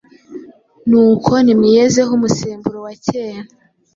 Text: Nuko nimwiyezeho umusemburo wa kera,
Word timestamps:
Nuko 0.89 1.31
nimwiyezeho 1.43 2.11
umusemburo 2.17 2.77
wa 2.85 2.93
kera, 3.05 3.41